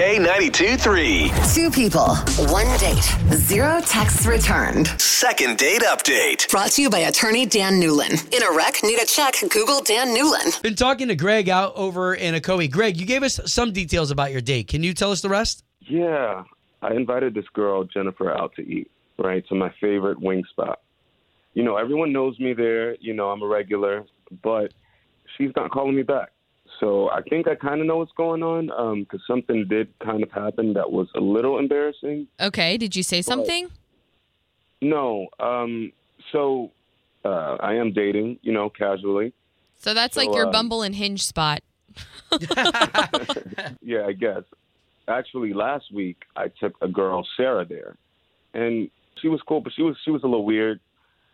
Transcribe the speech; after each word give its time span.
K92 0.00 0.80
3. 0.80 1.30
Two 1.54 1.70
people, 1.70 2.16
one 2.50 2.64
date, 2.78 3.04
zero 3.34 3.82
texts 3.82 4.24
returned. 4.24 4.86
Second 4.98 5.58
date 5.58 5.82
update. 5.82 6.50
Brought 6.50 6.70
to 6.70 6.80
you 6.80 6.88
by 6.88 7.00
attorney 7.00 7.44
Dan 7.44 7.74
Newlin. 7.74 8.12
In 8.34 8.42
a 8.42 8.56
wreck, 8.56 8.76
need 8.82 8.98
a 8.98 9.04
check, 9.04 9.34
Google 9.50 9.82
Dan 9.82 10.16
Newlin. 10.16 10.62
Been 10.62 10.74
talking 10.74 11.08
to 11.08 11.14
Greg 11.14 11.50
out 11.50 11.76
over 11.76 12.14
in 12.14 12.34
Ocoee. 12.34 12.70
Greg, 12.70 12.96
you 12.96 13.04
gave 13.04 13.22
us 13.22 13.40
some 13.44 13.74
details 13.74 14.10
about 14.10 14.32
your 14.32 14.40
date. 14.40 14.68
Can 14.68 14.82
you 14.82 14.94
tell 14.94 15.12
us 15.12 15.20
the 15.20 15.28
rest? 15.28 15.64
Yeah, 15.80 16.44
I 16.80 16.94
invited 16.94 17.34
this 17.34 17.48
girl, 17.52 17.84
Jennifer, 17.84 18.32
out 18.32 18.54
to 18.54 18.62
eat, 18.62 18.90
right, 19.18 19.46
to 19.48 19.54
my 19.54 19.70
favorite 19.82 20.18
wing 20.18 20.44
spot. 20.48 20.80
You 21.52 21.62
know, 21.62 21.76
everyone 21.76 22.10
knows 22.10 22.40
me 22.40 22.54
there. 22.54 22.96
You 23.02 23.12
know, 23.12 23.28
I'm 23.28 23.42
a 23.42 23.46
regular, 23.46 24.06
but 24.42 24.72
she's 25.36 25.50
not 25.56 25.70
calling 25.70 25.94
me 25.94 26.04
back. 26.04 26.30
So 26.80 27.10
I 27.10 27.20
think 27.22 27.46
I 27.46 27.54
kind 27.54 27.80
of 27.82 27.86
know 27.86 27.98
what's 27.98 28.12
going 28.12 28.42
on 28.42 29.00
because 29.00 29.20
something 29.26 29.68
did 29.68 29.92
kind 30.00 30.22
of 30.22 30.32
happen 30.32 30.72
that 30.72 30.90
was 30.90 31.08
a 31.14 31.20
little 31.20 31.58
embarrassing. 31.58 32.26
Okay, 32.40 32.78
did 32.78 32.96
you 32.96 33.02
say 33.02 33.20
something? 33.20 33.68
No, 34.80 35.28
um, 35.38 35.92
so 36.32 36.72
uh, 37.24 37.56
I 37.60 37.74
am 37.74 37.92
dating, 37.92 38.38
you 38.40 38.52
know, 38.52 38.70
casually. 38.70 39.34
So 39.76 39.92
that's 39.92 40.14
So, 40.14 40.20
like 40.22 40.34
your 40.34 40.46
um, 40.46 40.52
Bumble 40.52 40.82
and 40.82 40.94
Hinge 40.94 41.22
spot. 41.22 41.60
Yeah, 43.82 44.06
I 44.06 44.12
guess. 44.12 44.42
Actually, 45.08 45.52
last 45.52 45.92
week 45.92 46.18
I 46.36 46.46
took 46.48 46.74
a 46.80 46.88
girl, 46.88 47.26
Sarah, 47.36 47.64
there, 47.64 47.96
and 48.54 48.88
she 49.20 49.28
was 49.28 49.40
cool, 49.46 49.60
but 49.60 49.72
she 49.74 49.82
was 49.82 49.96
she 50.04 50.12
was 50.12 50.22
a 50.22 50.26
little 50.26 50.44
weird. 50.44 50.78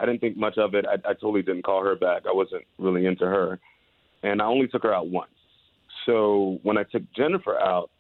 I 0.01 0.07
didn't 0.07 0.21
think 0.21 0.37
much 0.37 0.57
of 0.57 0.75
it. 0.75 0.87
I, 0.87 0.95
I 1.09 1.13
totally 1.13 1.43
didn't 1.43 1.63
call 1.63 1.85
her 1.85 1.95
back. 1.95 2.23
I 2.27 2.33
wasn't 2.33 2.65
really 2.79 3.05
into 3.05 3.27
her, 3.27 3.59
and 4.23 4.41
I 4.41 4.47
only 4.47 4.67
took 4.69 4.83
her 4.85 4.95
out 4.95 5.09
once. 5.09 5.31
So 6.07 6.61
when 6.63 6.79
I 6.79 6.85
took 6.85 7.03
Jennifer 7.13 7.59
out, 7.59 7.91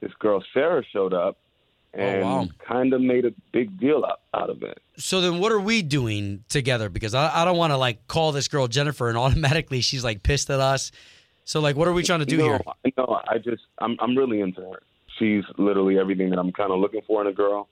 this 0.00 0.12
girl 0.18 0.42
Sarah 0.54 0.82
showed 0.92 1.12
up 1.12 1.36
oh, 1.94 1.98
and 1.98 2.22
wow. 2.22 2.48
kind 2.66 2.92
of 2.94 3.00
made 3.02 3.26
a 3.26 3.32
big 3.52 3.78
deal 3.78 4.04
out, 4.04 4.20
out 4.32 4.48
of 4.48 4.62
it. 4.62 4.80
So 4.96 5.20
then, 5.20 5.40
what 5.40 5.52
are 5.52 5.60
we 5.60 5.82
doing 5.82 6.44
together? 6.48 6.88
Because 6.88 7.14
I, 7.14 7.42
I 7.42 7.44
don't 7.44 7.58
want 7.58 7.72
to 7.72 7.76
like 7.76 8.06
call 8.06 8.32
this 8.32 8.48
girl 8.48 8.68
Jennifer 8.68 9.08
and 9.08 9.18
automatically 9.18 9.80
she's 9.80 10.04
like 10.04 10.22
pissed 10.22 10.48
at 10.48 10.60
us. 10.60 10.92
So 11.44 11.60
like, 11.60 11.76
what 11.76 11.88
are 11.88 11.92
we 11.92 12.02
trying 12.02 12.20
to 12.20 12.26
do 12.26 12.36
no, 12.38 12.44
here? 12.44 12.60
No, 12.96 13.20
I 13.28 13.38
just 13.38 13.62
I'm 13.78 13.96
I'm 14.00 14.16
really 14.16 14.40
into 14.40 14.60
her. 14.62 14.80
She's 15.18 15.44
literally 15.58 15.98
everything 15.98 16.30
that 16.30 16.38
I'm 16.38 16.52
kind 16.52 16.72
of 16.72 16.78
looking 16.78 17.02
for 17.06 17.20
in 17.20 17.26
a 17.26 17.32
girl, 17.32 17.68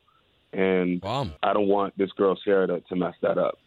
and 0.53 1.01
Wow. 1.01 1.31
I 1.43 1.53
don't 1.53 1.69
want 1.69 1.97
this 1.97 2.11
girl 2.13 2.37
Sarah 2.45 2.67
to, 2.67 2.81
to 2.81 2.97
mess 2.97 3.15
that 3.23 3.39
up. 3.39 3.59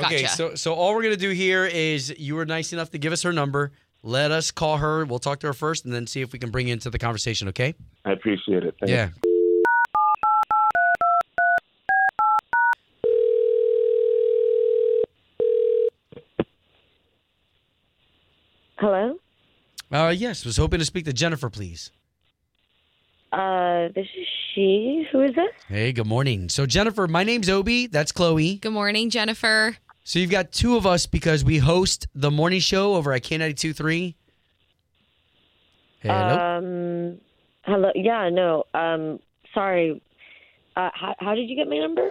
Okay, 0.00 0.22
Gotcha. 0.22 0.34
so 0.34 0.54
so 0.54 0.74
all 0.74 0.94
we're 0.94 1.02
gonna 1.02 1.16
do 1.16 1.30
here 1.30 1.66
is 1.66 2.14
you 2.18 2.34
were 2.36 2.46
nice 2.46 2.72
enough 2.72 2.90
to 2.92 2.98
give 2.98 3.12
us 3.12 3.22
her 3.22 3.32
number. 3.32 3.72
Let 4.02 4.30
us 4.30 4.50
call 4.50 4.76
her. 4.78 5.04
We'll 5.04 5.18
talk 5.18 5.40
to 5.40 5.48
her 5.48 5.52
first, 5.52 5.84
and 5.84 5.92
then 5.92 6.06
see 6.06 6.20
if 6.20 6.32
we 6.32 6.38
can 6.38 6.50
bring 6.50 6.68
you 6.68 6.72
into 6.72 6.90
the 6.90 6.98
conversation. 6.98 7.48
Okay? 7.48 7.74
I 8.04 8.12
appreciate 8.12 8.62
it. 8.64 8.74
Thank 8.80 8.90
Yeah. 8.90 9.10
Hello? 18.78 19.16
Uh, 19.90 20.14
yes. 20.16 20.44
Was 20.44 20.56
hoping 20.56 20.78
to 20.78 20.84
speak 20.84 21.04
to 21.06 21.12
Jennifer, 21.12 21.50
please. 21.50 21.90
Uh, 23.32 23.88
this 23.94 24.06
is 24.16 24.26
she. 24.54 25.06
Who 25.12 25.22
is 25.22 25.34
this? 25.34 25.50
Hey, 25.66 25.92
good 25.92 26.06
morning. 26.06 26.48
So 26.48 26.64
Jennifer, 26.64 27.06
my 27.06 27.24
name's 27.24 27.48
Obi. 27.48 27.86
That's 27.86 28.12
Chloe. 28.12 28.56
Good 28.56 28.72
morning, 28.72 29.10
Jennifer. 29.10 29.76
So 30.08 30.18
you've 30.18 30.30
got 30.30 30.52
two 30.52 30.74
of 30.74 30.86
us 30.86 31.04
because 31.04 31.44
we 31.44 31.58
host 31.58 32.08
the 32.14 32.30
morning 32.30 32.60
show 32.60 32.94
over 32.94 33.12
at 33.12 33.24
K92.3. 33.24 34.14
Hello. 36.00 36.38
Um, 36.38 37.20
hello. 37.66 37.92
Yeah, 37.94 38.30
no. 38.30 38.64
Um, 38.72 39.18
sorry. 39.52 40.00
Uh, 40.74 40.88
how, 40.94 41.14
how 41.18 41.34
did 41.34 41.50
you 41.50 41.56
get 41.56 41.68
my 41.68 41.76
number? 41.76 42.10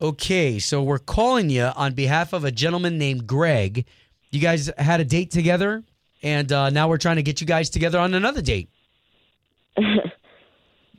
Okay, 0.00 0.58
so 0.58 0.82
we're 0.82 0.98
calling 0.98 1.50
you 1.50 1.64
on 1.64 1.92
behalf 1.92 2.32
of 2.32 2.44
a 2.44 2.50
gentleman 2.50 2.96
named 2.96 3.26
Greg. 3.26 3.84
You 4.30 4.40
guys 4.40 4.70
had 4.78 5.00
a 5.00 5.04
date 5.04 5.30
together, 5.30 5.84
and 6.22 6.50
uh, 6.50 6.70
now 6.70 6.88
we're 6.88 6.96
trying 6.96 7.16
to 7.16 7.22
get 7.22 7.42
you 7.42 7.46
guys 7.46 7.68
together 7.68 7.98
on 7.98 8.14
another 8.14 8.40
date. 8.40 8.70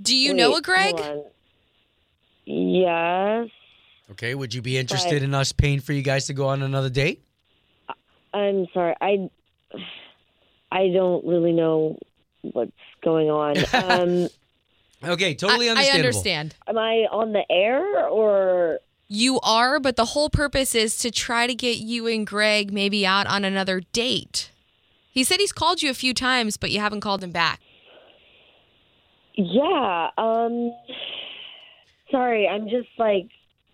Do 0.04 0.16
you 0.16 0.36
know 0.36 0.56
a 0.56 0.62
Greg? 0.62 1.02
Yes. 2.46 3.50
Okay, 4.12 4.36
would 4.36 4.54
you 4.54 4.62
be 4.62 4.78
interested 4.78 5.14
Right. 5.14 5.24
in 5.24 5.34
us 5.34 5.52
paying 5.52 5.80
for 5.82 5.94
you 5.94 6.02
guys 6.02 6.28
to 6.28 6.34
go 6.34 6.48
on 6.48 6.62
another 6.62 6.90
date? 6.90 7.24
I'm 8.34 8.68
sorry. 8.74 8.96
I 9.02 9.30
I 10.72 10.90
don't 10.90 11.26
really 11.26 11.52
know 11.54 11.98
what's 12.42 12.72
going 13.04 13.30
on. 13.30 13.58
Um, 13.74 14.28
Okay, 15.04 15.36
totally 15.36 15.70
I, 15.70 15.74
I 15.76 15.90
understand. 15.92 16.56
am 16.68 16.78
I 16.78 17.06
on 17.12 17.32
the 17.32 17.44
air 17.52 18.08
or? 18.08 18.80
You 19.08 19.40
are, 19.42 19.80
but 19.80 19.96
the 19.96 20.06
whole 20.06 20.30
purpose 20.30 20.74
is 20.74 20.98
to 20.98 21.12
try 21.12 21.46
to 21.46 21.54
get 21.54 21.78
you 21.78 22.08
and 22.08 22.26
Greg 22.26 22.74
maybe 22.74 23.06
out 23.06 23.28
on 23.28 23.46
another 23.46 23.82
date. 23.94 24.52
He 25.12 25.24
said 25.24 25.40
he's 25.40 25.54
called 25.54 25.82
you 25.84 25.90
a 25.92 25.94
few 25.94 26.14
times, 26.16 26.58
but 26.58 26.72
you 26.72 26.80
haven't 26.80 27.02
called 27.02 27.24
him 27.24 27.32
back. 27.32 27.60
Yeah. 29.36 30.10
Um. 30.18 30.72
Sorry, 32.12 32.48
I'm 32.48 32.68
just 32.68 32.90
like 32.98 33.28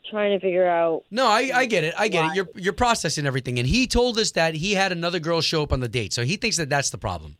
trying 0.10 0.32
to 0.32 0.40
figure 0.40 0.68
out. 0.68 1.04
No, 1.12 1.28
I, 1.28 1.52
I 1.54 1.66
get 1.66 1.84
it. 1.84 1.94
I 1.98 2.08
get 2.08 2.24
Why? 2.24 2.32
it. 2.32 2.36
You're 2.36 2.50
you're 2.56 2.74
processing 2.74 3.26
everything, 3.26 3.60
and 3.60 3.68
he 3.68 3.88
told 3.88 4.18
us 4.18 4.32
that 4.32 4.56
he 4.56 4.74
had 4.74 4.92
another 4.92 5.20
girl 5.20 5.42
show 5.42 5.64
up 5.64 5.74
on 5.74 5.80
the 5.80 5.88
date, 5.88 6.14
so 6.14 6.24
he 6.24 6.36
thinks 6.36 6.58
that 6.58 6.70
that's 6.70 6.90
the 6.90 6.98
problem. 6.98 7.38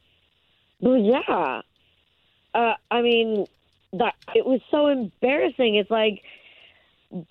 Well, 0.80 0.98
yeah. 0.98 1.62
Uh, 2.54 2.74
I 2.92 3.02
mean, 3.02 3.46
that 3.94 4.16
it 4.36 4.46
was 4.46 4.62
so 4.70 4.88
embarrassing. 4.88 5.76
It's 5.76 5.90
like 5.90 6.22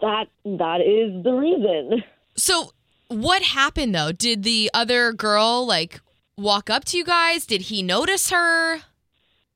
that. 0.00 0.26
That 0.44 0.80
is 0.80 1.22
the 1.22 1.32
reason. 1.32 2.02
So, 2.36 2.72
what 3.08 3.42
happened 3.42 3.94
though? 3.94 4.12
Did 4.12 4.42
the 4.42 4.70
other 4.72 5.12
girl 5.12 5.66
like 5.66 6.00
walk 6.36 6.70
up 6.70 6.84
to 6.86 6.96
you 6.96 7.04
guys? 7.04 7.44
Did 7.46 7.62
he 7.62 7.82
notice 7.82 8.30
her? 8.30 8.78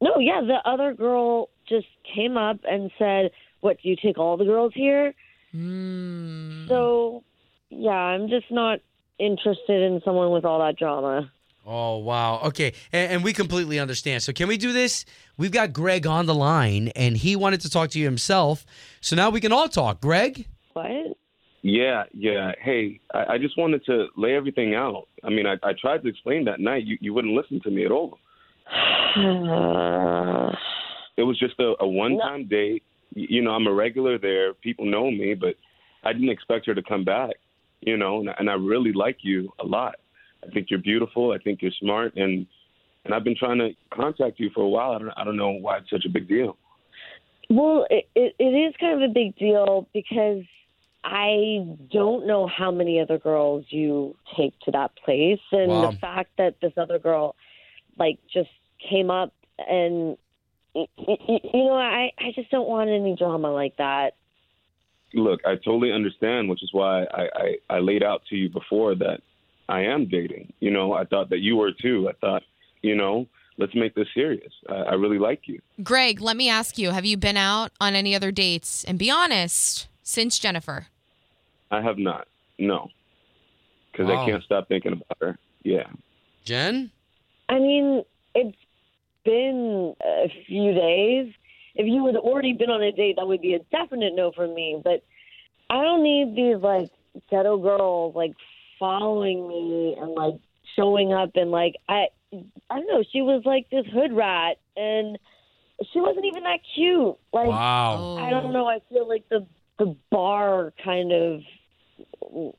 No, 0.00 0.18
yeah, 0.18 0.42
the 0.42 0.58
other 0.68 0.92
girl 0.92 1.48
just 1.66 1.86
came 2.14 2.36
up 2.36 2.60
and 2.68 2.90
said, 2.98 3.30
"What? 3.60 3.78
Do 3.82 3.88
you 3.88 3.96
take 3.96 4.18
all 4.18 4.36
the 4.36 4.44
girls 4.44 4.72
here?" 4.74 5.14
Hmm. 5.52 6.66
So, 6.68 7.22
yeah, 7.70 7.90
I'm 7.90 8.28
just 8.28 8.50
not 8.50 8.80
interested 9.18 9.82
in 9.82 10.00
someone 10.04 10.30
with 10.30 10.44
all 10.44 10.58
that 10.60 10.76
drama. 10.76 11.30
Oh 11.68 11.98
wow. 11.98 12.40
Okay, 12.44 12.74
and, 12.92 13.12
and 13.12 13.24
we 13.24 13.32
completely 13.32 13.80
understand. 13.80 14.22
So 14.22 14.32
can 14.32 14.46
we 14.46 14.56
do 14.56 14.72
this? 14.72 15.04
We've 15.36 15.50
got 15.50 15.72
Greg 15.72 16.06
on 16.06 16.26
the 16.26 16.34
line, 16.34 16.88
and 16.94 17.16
he 17.16 17.34
wanted 17.34 17.60
to 17.62 17.70
talk 17.70 17.90
to 17.90 17.98
you 17.98 18.04
himself. 18.04 18.64
So 19.00 19.16
now 19.16 19.30
we 19.30 19.40
can 19.40 19.50
all 19.50 19.68
talk. 19.68 20.00
Greg. 20.00 20.46
What? 20.74 21.16
Yeah, 21.62 22.04
yeah. 22.12 22.52
Hey, 22.62 23.00
I, 23.12 23.34
I 23.34 23.38
just 23.38 23.58
wanted 23.58 23.84
to 23.86 24.06
lay 24.16 24.36
everything 24.36 24.76
out. 24.76 25.08
I 25.24 25.30
mean, 25.30 25.46
I, 25.46 25.54
I 25.64 25.72
tried 25.72 26.02
to 26.04 26.08
explain 26.08 26.44
that 26.44 26.60
night. 26.60 26.84
You 26.84 26.98
you 27.00 27.12
wouldn't 27.12 27.34
listen 27.34 27.60
to 27.64 27.70
me 27.70 27.84
at 27.84 27.90
all. 27.90 28.18
It 31.18 31.22
was 31.22 31.38
just 31.38 31.58
a, 31.58 31.72
a 31.80 31.88
one 31.88 32.18
time 32.18 32.46
date. 32.46 32.82
Y- 33.16 33.26
You 33.28 33.42
know, 33.42 33.50
I'm 33.52 33.66
a 33.66 33.72
regular 33.72 34.18
there. 34.18 34.54
People 34.54 34.86
know 34.86 35.10
me, 35.10 35.34
but 35.34 35.56
I 36.04 36.12
didn't 36.12 36.28
expect 36.28 36.66
her 36.66 36.74
to 36.74 36.82
come 36.82 37.04
back. 37.04 37.34
You 37.80 37.96
know, 37.96 38.20
and, 38.20 38.30
and 38.38 38.48
I 38.48 38.54
really 38.54 38.92
like 38.92 39.18
you 39.22 39.50
a 39.60 39.66
lot. 39.66 39.96
I 40.46 40.50
think 40.50 40.68
you're 40.70 40.80
beautiful. 40.80 41.32
I 41.32 41.38
think 41.38 41.60
you're 41.62 41.72
smart, 41.80 42.14
and 42.16 42.46
and 43.04 43.14
I've 43.14 43.24
been 43.24 43.36
trying 43.36 43.58
to 43.58 43.70
contact 43.92 44.40
you 44.40 44.50
for 44.54 44.62
a 44.62 44.68
while. 44.68 44.92
I 44.92 44.98
don't 44.98 45.10
I 45.16 45.24
don't 45.24 45.36
know 45.36 45.50
why 45.50 45.78
it's 45.78 45.90
such 45.90 46.04
a 46.06 46.08
big 46.08 46.28
deal. 46.28 46.56
Well, 47.48 47.86
it, 47.90 48.08
it, 48.16 48.34
it 48.38 48.44
is 48.44 48.74
kind 48.80 49.00
of 49.00 49.08
a 49.08 49.12
big 49.12 49.36
deal 49.36 49.88
because 49.94 50.42
I 51.04 51.64
don't 51.92 52.26
know 52.26 52.48
how 52.48 52.72
many 52.72 52.98
other 53.00 53.18
girls 53.18 53.64
you 53.68 54.16
take 54.36 54.58
to 54.60 54.72
that 54.72 54.90
place, 55.04 55.38
and 55.52 55.70
Wow. 55.70 55.90
the 55.92 55.96
fact 55.98 56.30
that 56.38 56.56
this 56.60 56.72
other 56.76 56.98
girl, 56.98 57.36
like, 57.98 58.18
just 58.32 58.50
came 58.90 59.10
up 59.10 59.32
and, 59.58 60.16
you 60.76 61.64
know, 61.64 61.74
I 61.74 62.10
I 62.18 62.32
just 62.34 62.50
don't 62.50 62.68
want 62.68 62.90
any 62.90 63.16
drama 63.16 63.50
like 63.50 63.76
that. 63.78 64.14
Look, 65.14 65.40
I 65.46 65.54
totally 65.56 65.92
understand, 65.92 66.48
which 66.48 66.62
is 66.62 66.70
why 66.72 67.04
I, 67.04 67.28
I, 67.70 67.76
I 67.76 67.78
laid 67.78 68.02
out 68.02 68.22
to 68.28 68.36
you 68.36 68.48
before 68.50 68.94
that 68.96 69.20
I 69.68 69.82
am 69.82 70.06
dating. 70.08 70.52
You 70.60 70.70
know, 70.70 70.92
I 70.92 71.04
thought 71.04 71.30
that 71.30 71.38
you 71.38 71.56
were 71.56 71.70
too. 71.72 72.08
I 72.08 72.12
thought, 72.20 72.42
you 72.82 72.94
know, 72.94 73.26
let's 73.56 73.74
make 73.74 73.94
this 73.94 74.08
serious. 74.14 74.52
I, 74.68 74.74
I 74.74 74.94
really 74.94 75.18
like 75.18 75.42
you. 75.46 75.60
Greg, 75.82 76.20
let 76.20 76.36
me 76.36 76.50
ask 76.50 76.76
you: 76.76 76.90
Have 76.90 77.04
you 77.06 77.16
been 77.16 77.36
out 77.38 77.70
on 77.80 77.94
any 77.94 78.14
other 78.14 78.30
dates? 78.30 78.84
And 78.84 78.98
be 78.98 79.10
honest, 79.10 79.88
since 80.02 80.38
Jennifer. 80.38 80.88
I 81.70 81.80
have 81.80 81.98
not. 81.98 82.28
No, 82.58 82.88
because 83.92 84.08
Wow. 84.08 84.22
I 84.22 84.26
can't 84.30 84.42
stop 84.44 84.68
thinking 84.68 84.92
about 84.92 85.16
her. 85.20 85.38
Yeah. 85.62 85.88
Jen? 86.44 86.90
I 87.48 87.58
mean, 87.58 88.04
it's 88.34 88.56
been 89.26 89.94
a 90.02 90.28
few 90.46 90.72
days. 90.72 91.34
If 91.74 91.86
you 91.86 92.06
had 92.06 92.16
already 92.16 92.54
been 92.54 92.70
on 92.70 92.82
a 92.82 92.92
date, 92.92 93.16
that 93.16 93.26
would 93.26 93.42
be 93.42 93.54
a 93.54 93.58
definite 93.70 94.14
no 94.14 94.32
for 94.32 94.48
me. 94.48 94.80
But 94.82 95.02
I 95.68 95.82
don't 95.82 96.02
need 96.02 96.34
these 96.34 96.62
like 96.62 96.90
ghetto 97.30 97.58
girls 97.58 98.14
like 98.14 98.32
following 98.78 99.46
me 99.46 99.96
and 100.00 100.12
like 100.12 100.34
showing 100.74 101.12
up 101.12 101.32
and 101.34 101.50
like 101.50 101.74
I 101.88 102.06
I 102.32 102.78
don't 102.78 102.86
know. 102.86 103.04
She 103.12 103.20
was 103.20 103.42
like 103.44 103.68
this 103.70 103.84
hood 103.92 104.12
rat 104.12 104.56
and 104.76 105.18
she 105.92 106.00
wasn't 106.00 106.24
even 106.24 106.44
that 106.44 106.60
cute. 106.74 107.16
Like 107.32 107.48
Wow. 107.48 108.16
I 108.18 108.30
don't 108.30 108.52
know. 108.52 108.66
I 108.66 108.78
feel 108.88 109.06
like 109.06 109.28
the 109.28 109.46
the 109.78 109.94
bar 110.10 110.72
kind 110.82 111.12
of 111.12 111.40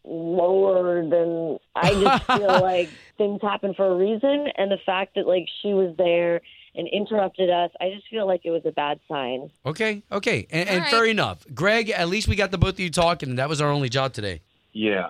lowered, 0.04 1.12
and 1.14 1.60
I 1.82 1.94
just 1.94 2.24
feel 2.26 2.48
like 2.62 2.90
things 3.18 3.42
happen 3.42 3.74
for 3.74 3.86
a 3.86 3.96
reason. 3.96 4.48
And 4.58 4.72
the 4.72 4.78
fact 4.86 5.16
that 5.16 5.28
like 5.28 5.48
she 5.62 5.74
was 5.74 5.96
there 5.98 6.42
and 6.76 6.88
interrupted 6.88 7.50
us, 7.50 7.72
I 7.82 7.90
just 7.90 8.08
feel 8.10 8.28
like 8.28 8.42
it 8.46 8.52
was 8.52 8.64
a 8.66 8.72
bad 8.72 9.00
sign. 9.08 9.50
Okay, 9.66 10.04
okay. 10.12 10.48
And, 10.52 10.70
and 10.70 10.80
All 10.80 10.84
right. 10.84 10.92
fair 10.92 11.06
enough. 11.06 11.46
Greg, 11.54 11.90
at 11.90 12.08
least 12.08 12.28
we 12.28 12.36
got 12.36 12.52
the 12.52 12.58
both 12.58 12.74
of 12.74 12.80
you 12.80 12.90
talking, 12.90 13.30
and 13.30 13.40
that 13.40 13.50
was 13.50 13.62
our 13.62 13.70
only 13.70 13.90
job 13.90 14.14
today. 14.14 14.42
Yeah. 14.74 15.10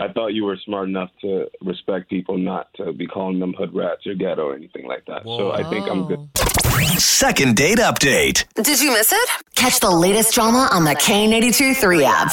I 0.00 0.08
thought 0.08 0.28
you 0.28 0.44
were 0.44 0.56
smart 0.64 0.88
enough 0.88 1.10
to 1.20 1.46
respect 1.60 2.08
people, 2.08 2.38
not 2.38 2.72
to 2.74 2.92
be 2.92 3.06
calling 3.06 3.38
them 3.38 3.52
hood 3.52 3.74
rats 3.74 4.06
or 4.06 4.14
ghetto 4.14 4.46
or 4.48 4.56
anything 4.56 4.86
like 4.86 5.04
that. 5.06 5.24
So 5.24 5.52
I 5.52 5.62
think 5.68 5.86
I'm 5.88 6.08
good. 6.08 6.26
Second 6.98 7.54
date 7.54 7.78
update. 7.78 8.46
Did 8.54 8.80
you 8.80 8.92
miss 8.92 9.12
it? 9.12 9.28
Catch 9.54 9.80
the 9.80 9.90
latest 9.90 10.34
drama 10.34 10.70
on 10.72 10.84
the 10.84 10.94
K82 10.94 11.76
3 11.76 12.04
app. 12.04 12.32